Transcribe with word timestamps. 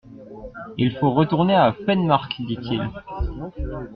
Il 0.79 0.95
faut 0.97 1.11
retourner 1.13 1.53
à 1.53 1.73
Penmarckh! 1.85 2.41
dit-il. 2.41 2.89